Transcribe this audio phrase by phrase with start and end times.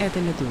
[0.00, 0.50] это «Медуза».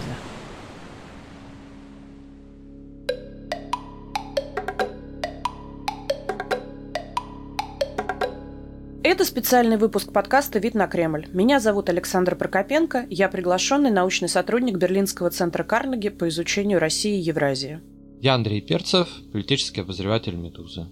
[9.01, 11.27] Это специальный выпуск подкаста «Вид на Кремль».
[11.33, 17.21] Меня зовут Александр Прокопенко, я приглашенный научный сотрудник Берлинского центра Карнеги по изучению России и
[17.21, 17.81] Евразии.
[18.21, 20.88] Я Андрей Перцев, политический обозреватель «Медузы».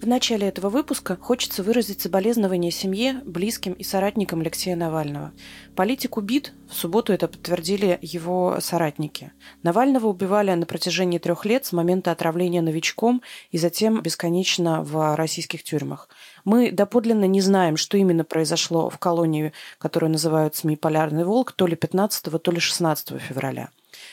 [0.00, 5.32] В начале этого выпуска хочется выразить соболезнования семье, близким и соратникам Алексея Навального.
[5.74, 9.32] Политик убит, в субботу это подтвердили его соратники.
[9.64, 15.64] Навального убивали на протяжении трех лет с момента отравления новичком и затем бесконечно в российских
[15.64, 16.08] тюрьмах.
[16.44, 21.66] Мы доподлинно не знаем, что именно произошло в колонии, которую называют СМИ «Полярный волк», то
[21.66, 23.70] ли 15, то ли 16 февраля.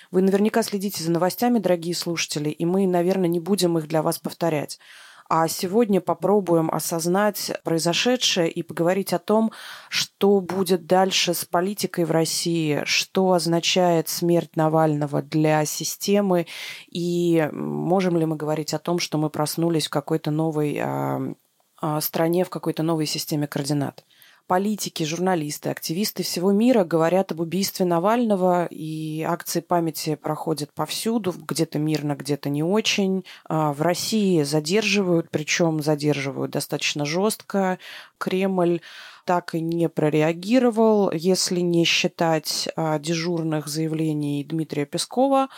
[0.09, 4.17] Вы наверняка следите за новостями, дорогие слушатели, и мы, наверное, не будем их для вас
[4.17, 4.79] повторять.
[5.27, 9.51] А сегодня попробуем осознать произошедшее и поговорить о том,
[9.89, 16.45] что будет дальше с политикой в России, что означает смерть Навального для системы,
[16.91, 21.33] и можем ли мы говорить о том, что мы проснулись в какой-то новой э,
[21.81, 24.03] э, стране, в какой-то новой системе координат
[24.47, 31.79] политики, журналисты, активисты всего мира говорят об убийстве Навального, и акции памяти проходят повсюду, где-то
[31.79, 33.25] мирно, где-то не очень.
[33.47, 37.79] А, в России задерживают, причем задерживают достаточно жестко.
[38.17, 38.81] Кремль
[39.25, 45.49] так и не прореагировал, если не считать а, дежурных заявлений Дмитрия Пескова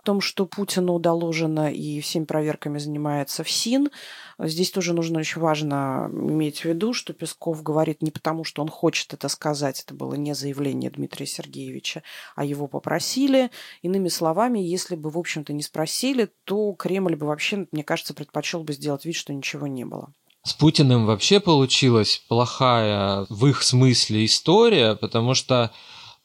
[0.00, 3.90] о том, что Путину доложено и всеми проверками занимается ФСИН.
[4.38, 8.68] Здесь тоже нужно очень важно иметь в виду, что Песков говорит не потому, что он
[8.68, 12.02] хочет это сказать, это было не заявление Дмитрия Сергеевича,
[12.34, 13.50] а его попросили.
[13.82, 18.64] Иными словами, если бы, в общем-то, не спросили, то Кремль бы вообще, мне кажется, предпочел
[18.64, 20.14] бы сделать вид, что ничего не было.
[20.42, 25.70] С Путиным вообще получилась плохая в их смысле история, потому что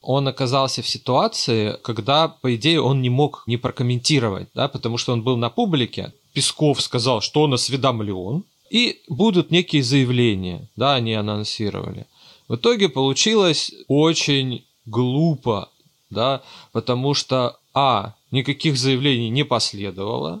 [0.06, 5.12] он оказался в ситуации, когда, по идее, он не мог не прокомментировать, да, потому что
[5.12, 6.12] он был на публике.
[6.32, 12.06] Песков сказал, что он осведомлен, и будут некие заявления, да, они анонсировали.
[12.46, 15.70] В итоге получилось очень глупо,
[16.10, 20.40] да, потому что, а, никаких заявлений не последовало,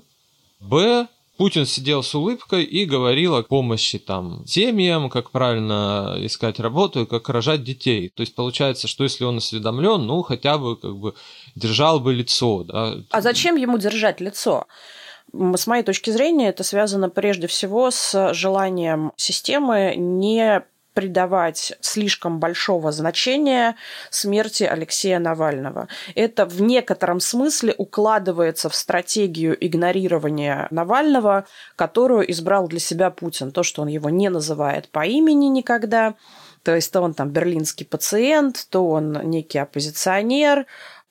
[0.60, 7.02] б, Путин сидел с улыбкой и говорил о помощи там семьям, как правильно искать работу
[7.02, 8.10] и как рожать детей.
[8.14, 11.14] То есть получается, что если он осведомлен, ну хотя бы как бы
[11.54, 12.64] держал бы лицо.
[12.64, 12.94] Да.
[13.10, 14.66] А зачем ему держать лицо?
[15.32, 20.64] С моей точки зрения, это связано прежде всего с желанием системы не
[20.96, 23.76] придавать слишком большого значения
[24.08, 25.88] смерти Алексея Навального.
[26.14, 31.44] Это в некотором смысле укладывается в стратегию игнорирования Навального,
[31.76, 33.52] которую избрал для себя Путин.
[33.52, 36.14] То, что он его не называет по имени никогда,
[36.62, 40.64] то есть то он там берлинский пациент, то он некий оппозиционер,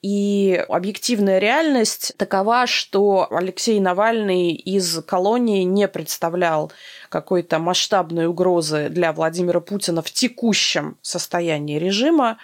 [0.06, 6.70] и объективная реальность такова, что Алексей Навальный из колонии не представлял
[7.08, 12.38] какой-то масштабной угрозы для Владимира Путина в текущем состоянии режима.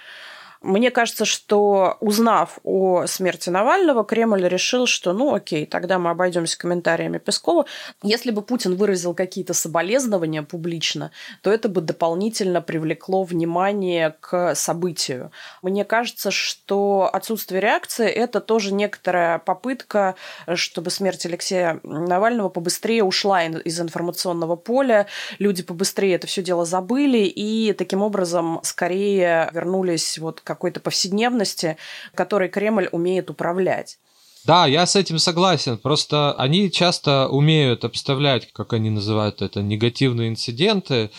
[0.62, 6.56] Мне кажется, что узнав о смерти Навального, Кремль решил, что ну окей, тогда мы обойдемся
[6.56, 7.66] комментариями Пескова.
[8.02, 15.32] Если бы Путин выразил какие-то соболезнования публично, то это бы дополнительно привлекло внимание к событию.
[15.62, 20.14] Мне кажется, что отсутствие реакции– это тоже некоторая попытка,
[20.54, 25.08] чтобы смерть Алексея Навального побыстрее ушла из информационного поля,
[25.40, 31.76] люди побыстрее это все дело забыли и таким образом скорее вернулись вот к какой-то повседневности,
[32.14, 33.98] которой Кремль умеет управлять.
[34.44, 35.78] Да, я с этим согласен.
[35.78, 41.10] Просто они часто умеют обставлять, как они называют это, негативные инциденты,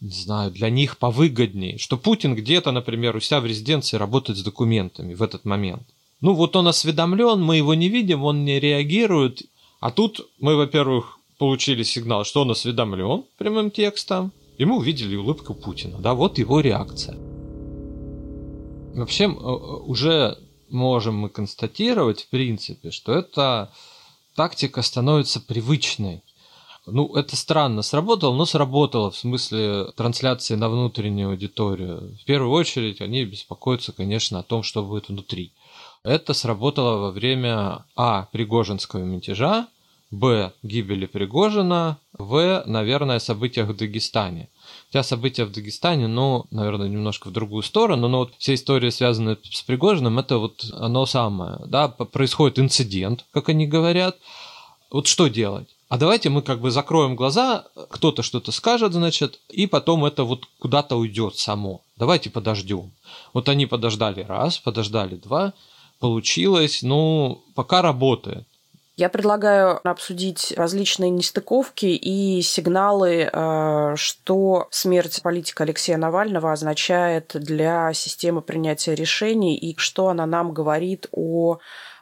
[0.00, 4.42] не знаю, для них повыгоднее, что Путин где-то, например, у себя в резиденции работает с
[4.42, 5.82] документами в этот момент.
[6.20, 9.42] Ну вот он осведомлен, мы его не видим, он не реагирует.
[9.80, 15.54] А тут мы, во-первых, получили сигнал, что он осведомлен прямым текстом, и мы увидели улыбку
[15.54, 15.98] Путина.
[15.98, 17.16] Да, вот его реакция.
[18.94, 20.38] Вообще уже
[20.68, 23.70] можем мы констатировать, в принципе, что эта
[24.34, 26.22] тактика становится привычной.
[26.86, 32.16] Ну, это странно сработало, но сработало в смысле трансляции на внутреннюю аудиторию.
[32.20, 35.52] В первую очередь они беспокоятся, конечно, о том, что будет внутри.
[36.02, 38.28] Это сработало во время А.
[38.32, 39.68] Пригожинского мятежа,
[40.10, 40.52] Б.
[40.62, 42.62] Гибели Пригожина, В.
[42.64, 44.48] Наверное, событиях в Дагестане.
[44.88, 49.36] Хотя события в Дагестане, ну, наверное, немножко в другую сторону, но вот вся история, связанная
[49.42, 54.16] с Пригожиным, это вот оно самое, да, происходит инцидент, как они говорят.
[54.90, 55.68] Вот что делать?
[55.88, 60.44] а давайте мы как бы закроем глаза, кто-то что-то скажет, значит, и потом это вот
[60.58, 61.82] куда-то уйдет само.
[61.96, 62.92] Давайте подождем.
[63.32, 65.54] Вот они подождали раз, подождали два,
[65.98, 68.46] получилось, ну, пока работает.
[68.98, 77.92] Я предлагаю обсудить различные нестыковки и сигналы, э, что смерть политика Алексея Навального означает для
[77.92, 81.58] системы принятия решений и что она нам говорит о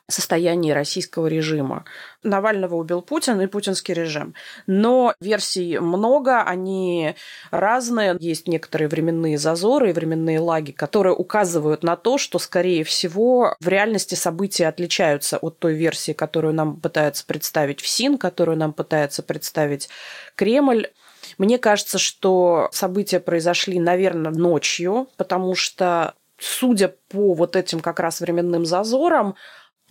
[0.09, 1.85] состоянии российского режима.
[2.23, 4.35] Навального убил Путин и путинский режим.
[4.67, 7.17] Но версий много, они
[7.51, 8.17] разные.
[8.21, 13.69] Есть некоторые временные зазоры и временные лаги, которые указывают на то, что, скорее всего, в
[13.69, 19.89] реальности события отличаются от той версии, которую нам пытается представить ФСИН, которую нам пытается представить
[20.37, 20.89] Кремль.
[21.39, 28.21] Мне кажется, что события произошли, наверное, ночью, потому что, судя по вот этим как раз
[28.21, 29.35] временным зазорам,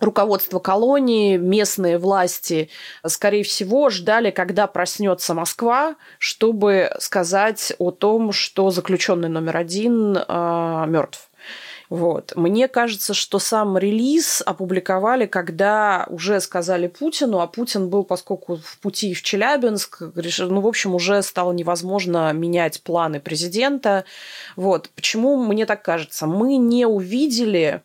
[0.00, 2.68] руководство колонии, местные власти,
[3.06, 10.84] скорее всего, ждали, когда проснется Москва, чтобы сказать о том, что заключенный номер один э,
[10.86, 11.30] мертв.
[11.88, 12.32] Вот.
[12.34, 18.78] Мне кажется, что сам релиз опубликовали, когда уже сказали Путину, а Путин был, поскольку в
[18.80, 24.04] пути в Челябинск, решил, ну, в общем, уже стало невозможно менять планы президента.
[24.56, 24.90] Вот.
[24.96, 26.26] Почему мне так кажется?
[26.26, 27.82] Мы не увидели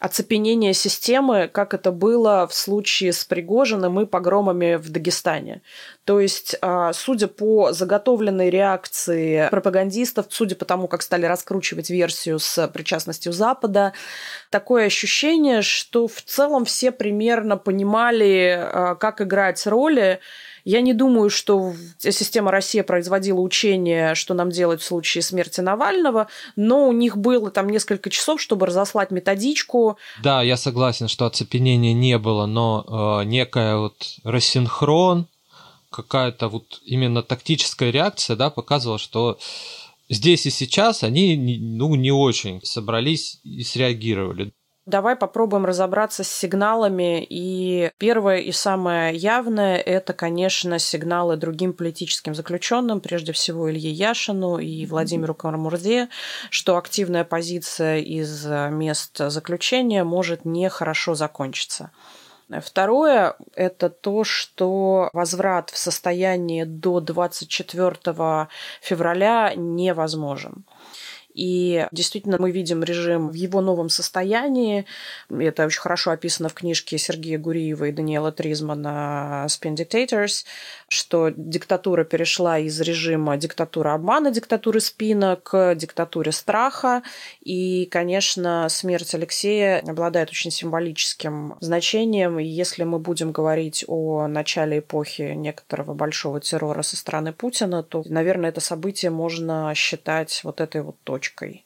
[0.00, 5.62] оцепенение системы, как это было в случае с Пригожиным и погромами в Дагестане.
[6.04, 12.38] То есть, а, судя по заготовленной реакции пропагандистов, судя по тому, как стали раскручивать версию
[12.38, 13.92] с причастностью Запада,
[14.50, 20.20] такое ощущение, что в целом все примерно понимали, а, как играть роли,
[20.64, 26.28] я не думаю, что система Россия производила учения, что нам делать в случае смерти Навального,
[26.56, 29.98] но у них было там несколько часов, чтобы разослать методичку.
[30.22, 35.26] Да, я согласен, что оцепенения не было, но э, некая вот рассинхрон,
[35.90, 39.38] какая-то вот именно тактическая реакция, да, показывала, что
[40.08, 44.52] здесь и сейчас они ну, не очень собрались и среагировали.
[44.84, 47.24] Давай попробуем разобраться с сигналами.
[47.28, 54.58] И первое и самое явное– это, конечно, сигналы другим политическим заключенным, прежде всего Илье Яшину
[54.58, 56.08] и Владимиру Карамурзе,
[56.50, 61.92] что активная позиция из мест заключения может нехорошо закончиться.
[62.60, 68.48] Второе– это то, что возврат в состояние до 24
[68.80, 70.64] февраля невозможен.
[71.34, 74.84] И действительно мы видим режим в его новом состоянии.
[75.30, 80.44] Это очень хорошо описано в книжке Сергея Гуриева и Даниэла Тризмана «Spin Dictators»,
[80.88, 87.02] что диктатура перешла из режима диктатуры обмана, диктатуры спина к диктатуре страха.
[87.40, 92.38] И, конечно, смерть Алексея обладает очень символическим значением.
[92.38, 98.02] И если мы будем говорить о начале эпохи некоторого большого террора со стороны Путина, то,
[98.06, 101.64] наверное, это событие можно считать вот этой вот точкой точкой.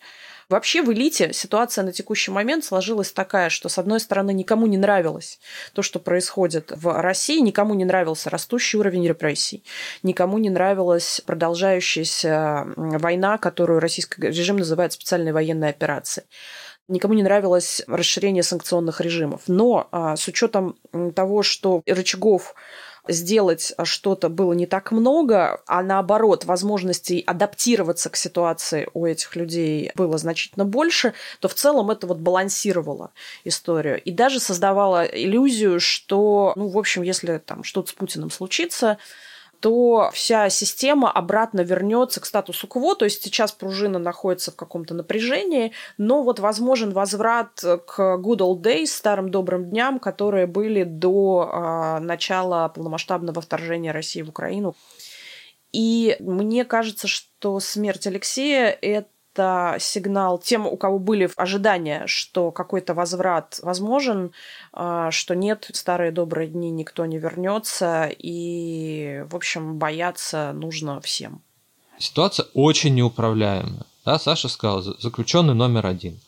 [0.48, 4.76] Вообще в элите ситуация на текущий момент сложилась такая, что, с одной стороны, никому не
[4.76, 5.40] нравилось
[5.72, 9.64] то, что происходит в России, никому не нравился растущий уровень репрессий,
[10.04, 16.26] никому не нравилась продолжающаяся война, которую российский режим называет специальной военной операцией
[16.88, 19.42] никому не нравилось расширение санкционных режимов.
[19.48, 20.76] Но а, с учетом
[21.16, 22.54] того, что рычагов
[23.08, 29.92] сделать что-то было не так много, а наоборот, возможностей адаптироваться к ситуации у этих людей
[29.94, 33.12] было значительно больше, то в целом это вот балансировало
[33.44, 34.00] историю.
[34.02, 38.98] И даже создавало иллюзию, что, ну, в общем, если там что-то с Путиным случится,
[39.60, 44.94] то вся система обратно вернется к статусу кво, то есть сейчас пружина находится в каком-то
[44.94, 51.50] напряжении, но вот возможен возврат к good old days, старым добрым дням, которые были до
[51.52, 54.74] э, начала полномасштабного вторжения России в Украину.
[55.72, 62.50] И мне кажется, что смерть Алексея– это это сигнал тем, у кого были ожидания, что
[62.50, 64.32] какой-то возврат возможен,
[64.72, 71.42] а, что нет, старые добрые дни никто не вернется, и, в общем, бояться нужно всем.
[71.98, 73.84] Ситуация очень неуправляемая.
[74.04, 76.18] Да, Саша сказал, заключенный номер один.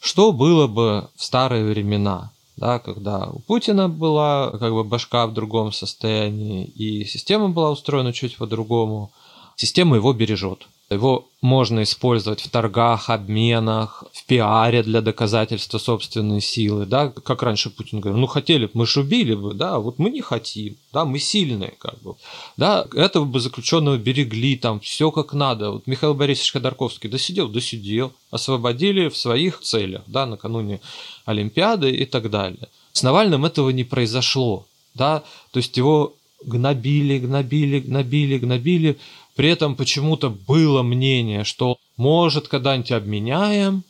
[0.00, 5.32] Что было бы в старые времена, да, когда у Путина была как бы башка в
[5.32, 9.10] другом состоянии, и система была устроена чуть по-другому,
[9.56, 10.68] система его бережет.
[10.90, 17.68] Его можно использовать в торгах, обменах, в пиаре для доказательства собственной силы, да, как раньше
[17.68, 21.04] Путин говорил, ну хотели бы, мы же убили бы, да, вот мы не хотим, да,
[21.04, 22.16] мы сильные, как бы,
[22.56, 28.12] да, этого бы заключенного берегли, там, все как надо, вот Михаил Борисович Ходорковский досидел, досидел,
[28.30, 30.80] освободили в своих целях, да, накануне
[31.26, 32.68] Олимпиады и так далее.
[32.92, 36.14] С Навальным этого не произошло, да, то есть его
[36.44, 38.98] гнобили, гнобили, гнобили, гнобили.
[39.34, 43.84] При этом почему-то было мнение, что может когда-нибудь обменяем,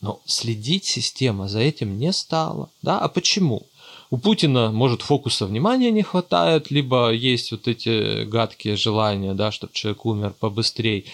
[0.00, 2.70] но следить система за этим не стала.
[2.82, 2.98] Да?
[2.98, 3.66] А почему?
[4.10, 9.72] У Путина, может, фокуса внимания не хватает, либо есть вот эти гадкие желания, да, чтобы
[9.72, 11.04] человек умер побыстрее.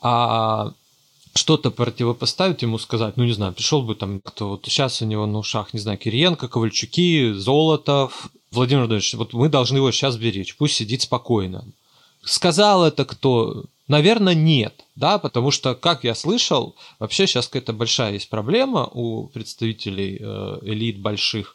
[0.00, 0.72] А
[1.34, 5.26] что-то противопоставить ему сказать, ну не знаю, пришел бы там кто вот сейчас у него
[5.26, 10.56] на ушах, не знаю, Кириенко, Ковальчуки, Золотов, Владимир Владимирович, вот мы должны его сейчас беречь,
[10.56, 11.64] пусть сидит спокойно.
[12.22, 13.64] Сказал это кто?
[13.86, 19.26] Наверное, нет, да, потому что, как я слышал, вообще сейчас какая-то большая есть проблема у
[19.26, 21.54] представителей э, элит больших.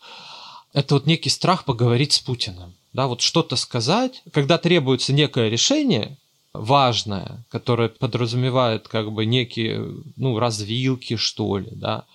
[0.73, 6.17] Это вот некий страх поговорить с Путиным, да, вот что-то сказать, когда требуется некое решение,
[6.53, 12.05] важное, которое подразумевает как бы некие, ну, развилки, что ли, да,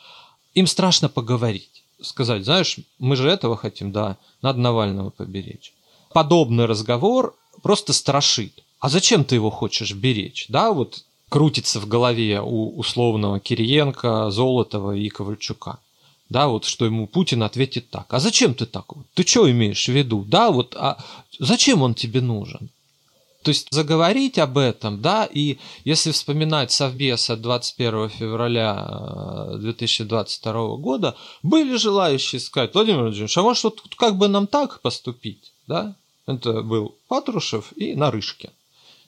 [0.54, 5.72] им страшно поговорить, сказать, знаешь, мы же этого хотим, да, надо Навального поберечь.
[6.12, 8.62] Подобный разговор просто страшит.
[8.80, 10.46] А зачем ты его хочешь беречь?
[10.48, 15.78] Да, вот крутится в голове у условного Кириенко, Золотова и Ковальчука.
[16.28, 18.12] Да, вот что ему Путин ответит так.
[18.12, 18.92] А зачем ты так?
[19.14, 20.24] Ты что имеешь в виду?
[20.26, 20.98] Да, вот, а
[21.38, 22.70] зачем он тебе нужен?
[23.44, 30.76] То есть заговорить об этом, да, и если вспоминать Совбез от 21 февраля 2022 э,
[30.78, 35.94] года, были желающие сказать, Владимир Владимирович, а может вот как бы нам так поступить, да?
[36.26, 38.50] Это был Патрушев и Нарышкин.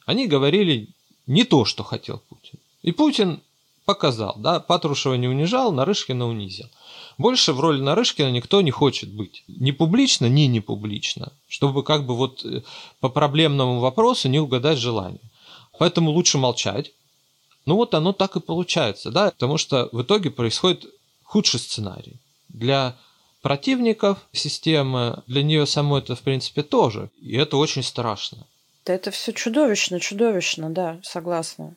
[0.05, 0.89] Они говорили
[1.27, 2.59] не то, что хотел Путин.
[2.83, 3.41] И Путин
[3.87, 6.67] показал, да, Патрушева не унижал, Нарышкина унизил.
[7.17, 9.45] Больше в роли Нарышкина никто не хочет быть.
[9.49, 11.33] Ни публично, ни не публично.
[11.49, 12.63] Чтобы как бы вот э,
[13.01, 15.21] по проблемному вопросу не угадать желание.
[15.79, 16.93] Поэтому лучше молчать.
[17.65, 20.85] Ну вот оно так и получается, да, потому что в итоге происходит
[21.25, 22.17] худший сценарий.
[22.49, 22.97] Для
[23.41, 27.11] противников системы, для нее самой это в принципе тоже.
[27.21, 28.47] И это очень страшно.
[28.85, 31.75] Да это все чудовищно, чудовищно, да, согласна.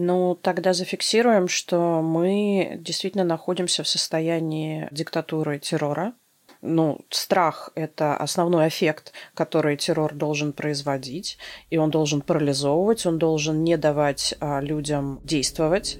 [0.00, 6.14] Ну, тогда зафиксируем, что мы действительно находимся в состоянии диктатуры террора.
[6.62, 11.36] Ну, страх– это основной эффект, который террор должен производить,
[11.70, 15.98] и он должен парализовывать, он должен не давать а, людям действовать.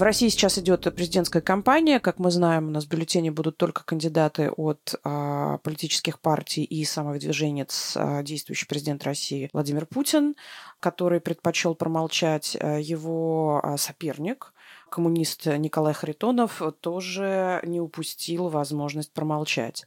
[0.00, 2.00] В России сейчас идет президентская кампания.
[2.00, 6.86] Как мы знаем, у нас в бюллетене будут только кандидаты от а, политических партий и
[6.86, 10.36] самовыдвиженец а, действующий президент России Владимир Путин,
[10.80, 14.54] который предпочел промолчать а, его а, соперник
[14.90, 19.86] коммунист Николай Харитонов тоже не упустил возможность промолчать.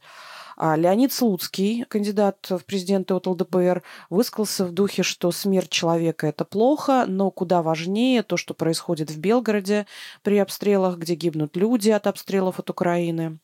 [0.56, 6.44] А Леонид Слуцкий, кандидат в президенты от ЛДПР, высказался в духе, что смерть человека– это
[6.44, 9.86] плохо, но куда важнее то, что происходит в Белгороде
[10.22, 13.38] при обстрелах, где гибнут люди от обстрелов от Украины.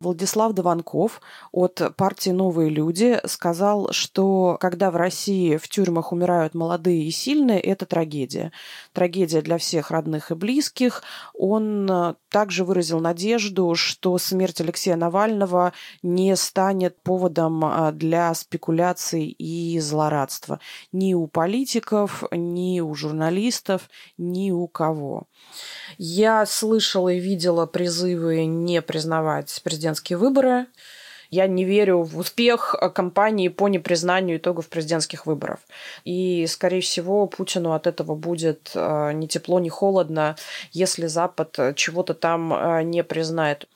[0.00, 1.20] Владислав Дованков
[1.52, 7.60] от партии «Новые люди» сказал, что когда в России в тюрьмах умирают молодые и сильные,
[7.60, 8.52] это трагедия.
[8.92, 11.02] Трагедия для всех родных и близких.
[11.34, 15.72] Он э, также выразил надежду, что смерть Алексея Навального
[16.02, 20.60] не станет поводом э, для спекуляций и злорадства
[20.92, 25.26] ни у политиков, ни у журналистов, ни у кого.
[25.98, 29.50] Я слышала и видела призывы не признавать
[29.84, 30.66] президентские выборы.
[31.30, 35.60] Я не верю в успех кампании по непризнанию итогов президентских выборов.
[36.04, 40.36] И, скорее всего, Путину от этого будет э, ни тепло, ни холодно,
[40.72, 43.66] если Запад чего-то там э, не признает.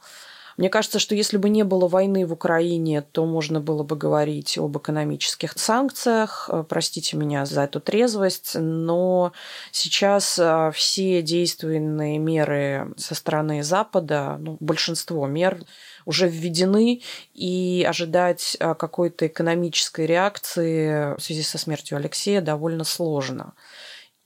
[0.59, 4.59] Мне кажется, что если бы не было войны в Украине, то можно было бы говорить
[4.59, 6.50] об экономических санкциях.
[6.53, 9.33] Э, простите меня за эту трезвость, но
[9.71, 15.61] сейчас э, все действуемые меры со стороны Запада, ну, большинство мер
[16.09, 17.03] уже введены,
[17.35, 23.53] и ожидать э, какой-то экономической реакции в связи со смертью Алексея довольно сложно.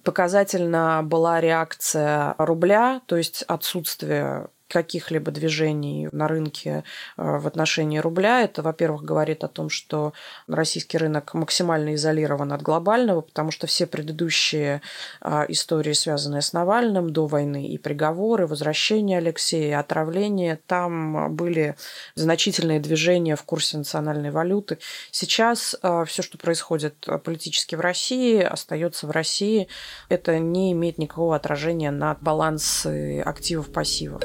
[0.05, 6.83] Показательна была реакция рубля, то есть отсутствие каких-либо движений на рынке
[7.19, 8.41] э, в отношении рубля.
[8.41, 10.15] Это, во-первых, говорит о том, что
[10.49, 14.81] российский рынок максимально изолирован от глобального, потому что все предыдущие
[15.21, 21.77] э, истории, связанные с Навальным до войны, и приговоры, возвращение Алексея, отравление, там были
[22.15, 24.79] значительные движения в курсе национальной валюты.
[25.11, 29.69] Сейчас э, все, что происходит политически в России, остается в России.
[30.09, 34.23] Это не имеет никакого отражения на баланс активов-пассивов.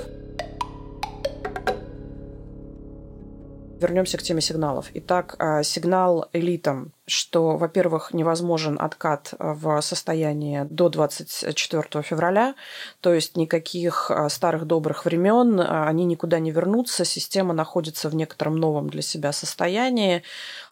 [3.80, 4.88] Вернемся к теме сигналов.
[4.96, 12.56] Итак, а, сигнал элитам, что, во-первых, невозможен откат в состоянии до 24 февраля,
[13.02, 18.16] то есть никаких а, старых добрых времен, а, они никуда не вернутся, система находится в
[18.16, 20.24] некотором новом для себя состоянии.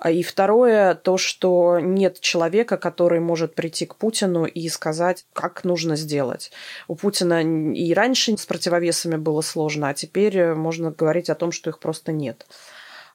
[0.03, 5.95] И второе, то, что нет человека, который может прийти к Путину и сказать, как нужно
[5.95, 6.51] сделать.
[6.87, 11.69] У Путина и раньше с противовесами было сложно, а теперь можно говорить о том, что
[11.69, 12.47] их просто нет.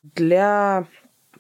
[0.03, 0.87] Для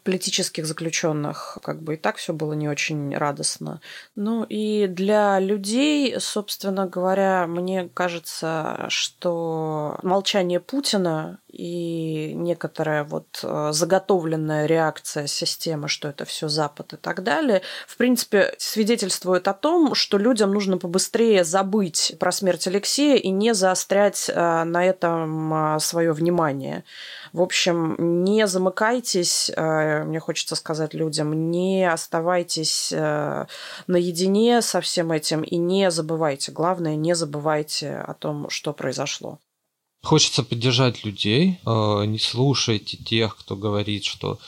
[0.02, 3.80] политических заключенных как бы и так все было не очень радостно.
[4.14, 13.70] Ну и для людей, собственно говоря, мне кажется, что молчание Путина и некоторая вот э,
[13.72, 19.94] заготовленная реакция системы, что это все Запад и так далее, в принципе, свидетельствует о том,
[19.94, 25.80] что людям нужно побыстрее забыть про смерть Алексея и не заострять э, на этом э,
[25.80, 26.84] свое внимание.
[27.32, 32.92] В общем, не замыкайтесь, мне хочется сказать людям, не оставайтесь
[33.86, 36.50] наедине со всем этим и не забывайте.
[36.50, 39.38] Главное, не забывайте о том, что произошло.
[40.02, 41.58] Хочется поддержать людей.
[41.66, 44.38] Э, не слушайте тех, кто говорит, что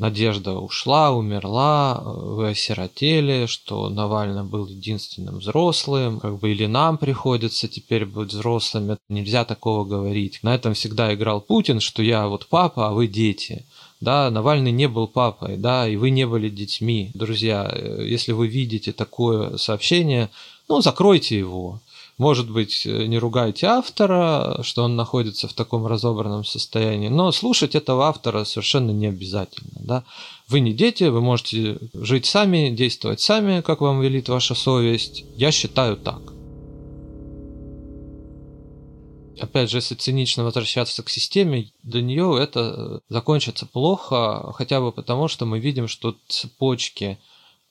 [0.00, 7.68] Надежда ушла, умерла, вы осиротели, что Навальный был единственным взрослым, как бы или нам приходится
[7.68, 8.96] теперь быть взрослыми.
[9.10, 10.38] Нельзя такого говорить.
[10.42, 13.66] На этом всегда играл Путин, что я вот папа, а вы дети.
[14.00, 17.10] Да, Навальный не был папой, да, и вы не были детьми.
[17.12, 20.30] Друзья, э, если вы видите такое сообщение,
[20.66, 21.80] ну, закройте его.
[22.20, 27.74] Может быть, э, не ругайте автора, что он находится в таком разобранном состоянии, но слушать
[27.74, 29.80] этого автора совершенно не обязательно.
[29.80, 30.04] Да?
[30.46, 35.24] Вы не дети, вы можете жить сами, действовать сами, как вам велит ваша совесть.
[35.34, 36.20] Я считаю так.
[39.40, 45.28] Опять же, если цинично возвращаться к системе, для нее это закончится плохо, хотя бы потому,
[45.28, 47.18] что мы видим, что цепочки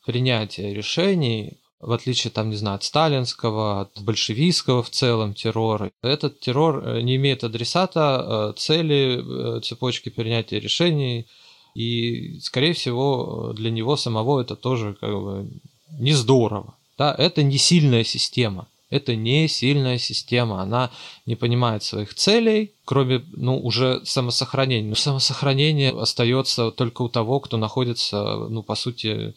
[0.08, 5.92] принятия решений в отличие, там, не знаю, от сталинского, от большевистского в целом террора.
[6.02, 11.28] Этот террор э, не имеет адресата, э, цели, э, цепочки принятия решений,
[11.76, 15.50] и, скорее всего, для него самого это тоже как бы
[15.98, 16.76] не здорово.
[16.98, 17.16] Да?
[17.18, 18.68] Это не сильная система.
[18.90, 20.90] Это не сильная система, она
[21.28, 24.90] не понимает своих целей, кроме, ну, уже самосохранения.
[24.90, 29.36] Но самосохранение остается только у того, кто находится, ну, по сути,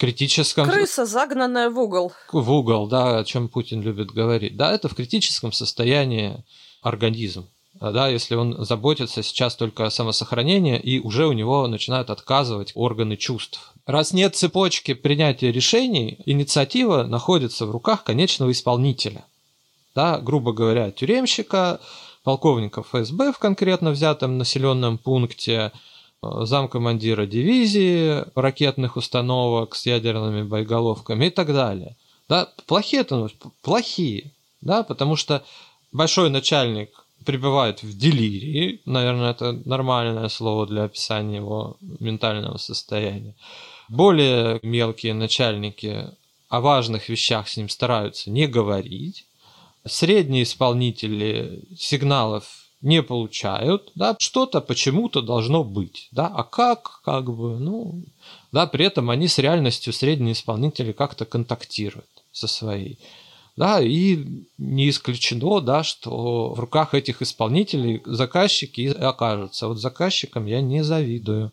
[0.00, 0.66] критическом...
[0.66, 2.12] Крыса, загнанная в угол.
[2.32, 4.56] В угол, да, о чем Путин любит говорить.
[4.56, 6.42] Да, это в критическом состоянии
[6.80, 7.46] организм.
[7.74, 13.16] Да, если он заботится сейчас только о самосохранении, и уже у него начинают отказывать органы
[13.16, 13.72] чувств.
[13.86, 19.24] Раз нет цепочки принятия решений, инициатива находится в руках конечного исполнителя.
[19.94, 21.78] Да, грубо говоря, тюремщика,
[22.24, 25.72] полковника ФСБ в конкретно взятом населенном пункте,
[26.22, 31.96] замкомандира дивизии ракетных установок с ядерными боеголовками и так далее.
[32.28, 33.28] Да, плохие это
[33.62, 35.42] плохие, да, потому что
[35.92, 36.90] большой начальник
[37.24, 43.34] пребывает в делирии, наверное, это нормальное слово для описания его ментального состояния.
[43.88, 46.08] Более мелкие начальники
[46.48, 49.26] о важных вещах с ним стараются не говорить.
[49.86, 57.58] Средние исполнители сигналов не получают, да, что-то почему-то должно быть, да, а как, как бы,
[57.58, 58.02] ну,
[58.52, 62.98] да, при этом они с реальностью средние исполнители как-то контактируют со своей,
[63.56, 64.24] да, и
[64.56, 69.68] не исключено, да, что в руках этих исполнителей заказчики окажутся.
[69.68, 71.52] Вот заказчикам я не завидую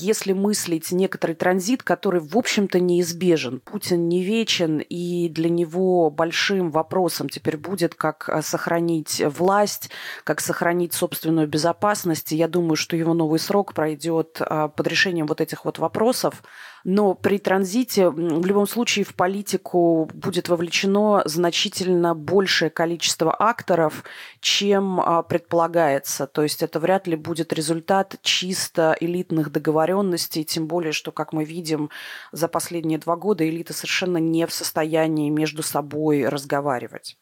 [0.00, 3.60] если мыслить некоторый транзит, который, в общем-то, неизбежен.
[3.60, 9.90] Путин не вечен, и для него большим вопросом теперь будет, как э, сохранить власть,
[10.24, 12.32] как сохранить собственную безопасность.
[12.32, 16.42] И я думаю, что его новый срок пройдет э, под решением вот этих вот вопросов.
[16.84, 24.04] Но при транзите в любом случае в политику будет вовлечено значительно большее количество акторов,
[24.40, 26.26] чем а, предполагается.
[26.26, 31.44] То есть это вряд ли будет результат чисто элитных договоренностей, тем более, что, как мы
[31.44, 31.90] видим,
[32.32, 37.16] за последние два года элита совершенно не в состоянии между собой разговаривать.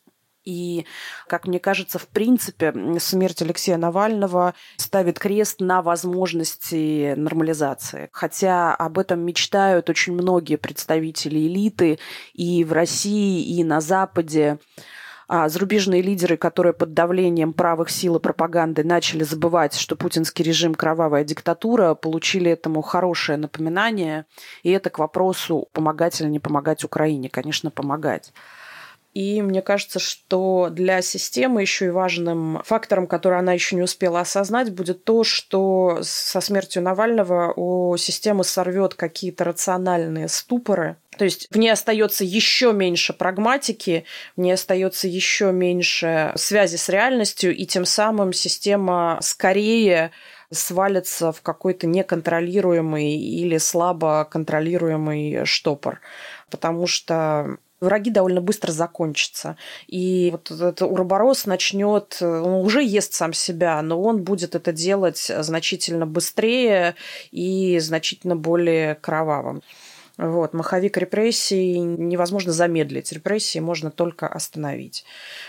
[0.51, 0.87] И,
[1.29, 8.09] как мне кажется, в принципе, смерть Алексея Навального ставит крест на возможности нормализации.
[8.13, 11.99] Хотя об этом мечтают очень многие представители элиты
[12.35, 14.59] и в России, и на Западе.
[15.33, 20.75] А зарубежные лидеры, которые под давлением правых сил и пропаганды начали забывать, что путинский режим–
[20.75, 24.27] кровавая диктатура, получили этому хорошее напоминание.
[24.65, 27.29] И это к вопросу, помогать или не помогать Украине.
[27.29, 28.33] Конечно, помогать.
[29.12, 34.20] И мне кажется, что для системы еще и важным фактором, который она еще не успела
[34.20, 41.49] осознать, будет то, что со смертью Навального у системы сорвет какие-то рациональные ступоры, то есть
[41.51, 44.05] в ней остается еще меньше прагматики,
[44.37, 50.12] в ней остается еще меньше связи с реальностью, и тем самым система скорее
[50.51, 56.01] свалится в какой-то неконтролируемый или слабо контролируемый штопор.
[56.49, 59.57] Потому что враги довольно быстро закончатся.
[59.87, 65.31] И вот этот уроборос начнет, он уже ест сам себя, но он будет это делать
[65.38, 66.95] значительно быстрее
[67.31, 69.62] и значительно более кровавым.
[70.16, 75.05] Вот, маховик репрессий невозможно замедлить, репрессии можно только остановить.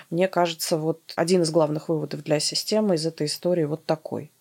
[0.10, 4.32] Мне кажется, вот один из главных выводов для системы из этой истории вот такой.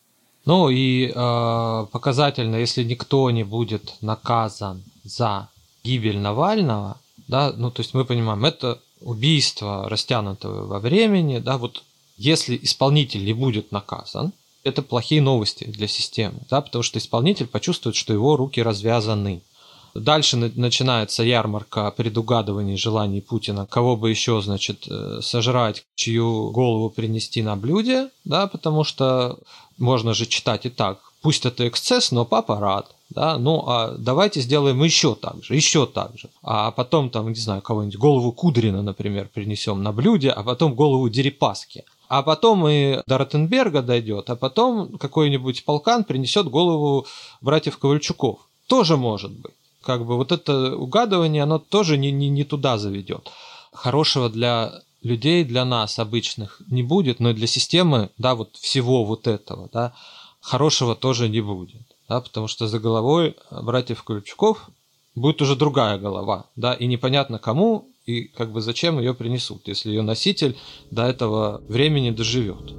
[0.44, 5.48] Ну и э, показательно, если никто не будет наказан за
[5.82, 6.98] гибель Навального,
[7.30, 11.84] да, ну то есть мы понимаем, это убийство растянутое во времени, да, вот
[12.16, 14.32] если исполнитель не будет наказан,
[14.64, 19.42] это плохие новости для системы, да, потому что исполнитель почувствует, что его руки развязаны.
[19.94, 27.42] Дальше начинается ярмарка предугадываний желаний Путина, кого бы еще, значит, э, сожрать, чью голову принести
[27.42, 29.38] на блюде, да, потому что
[29.78, 31.00] можно же читать и так.
[31.22, 32.94] Пусть это эксцесс, но папа рад.
[33.10, 36.30] Да, ну а давайте сделаем еще так же, еще так же.
[36.42, 41.08] А потом там, не знаю, кого-нибудь, голову Кудрина, например, принесем на блюде, а потом голову
[41.08, 41.84] Дерипаски.
[42.08, 47.06] А потом и до Ротенберга дойдет, а потом какой-нибудь полкан принесет голову
[47.40, 48.38] братьев Ковальчуков.
[48.66, 53.30] Тоже может быть как бы вот это угадывание, оно тоже не, не, не туда заведет.
[53.72, 59.26] Хорошего для людей, для нас обычных не будет, но для системы, да, вот всего вот
[59.26, 59.94] этого, да,
[60.40, 64.68] хорошего тоже не будет, да, потому что за головой братьев Ключуков
[65.14, 69.90] будет уже другая голова, да, и непонятно кому и как бы зачем ее принесут, если
[69.90, 70.58] ее носитель
[70.90, 72.74] до этого времени доживет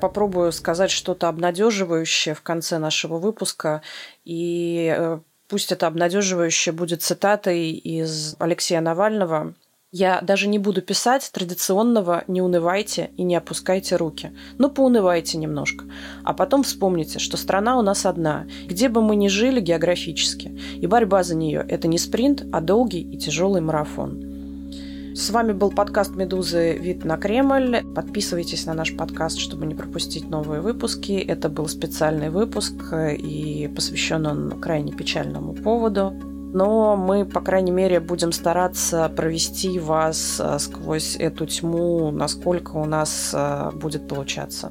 [0.00, 3.80] попробую сказать что-то обнадеживающее в конце нашего выпуска.
[4.26, 9.54] И э, пусть это обнадеживающее будет цитатой из Алексея Навального.
[9.96, 14.32] Я даже не буду писать традиционного «не унывайте и не опускайте руки».
[14.58, 15.84] Ну, поунывайте немножко.
[16.24, 20.58] А потом вспомните, что страна у нас одна, где бы мы ни жили географически.
[20.80, 25.14] И борьба за нее– это не спринт, а долгий и тяжелый марафон.
[25.14, 26.76] С вами был подкаст «Медузы.
[26.76, 27.84] Вид на Кремль».
[27.94, 31.12] Подписывайтесь на наш подкаст, чтобы не пропустить новые выпуски.
[31.12, 36.33] Это был специальный выпуск, и посвящен он крайне печальному поводу.
[36.54, 42.84] Но мы, по крайней мере, будем стараться провести вас э, сквозь эту тьму, насколько у
[42.84, 44.70] нас э, будет получаться.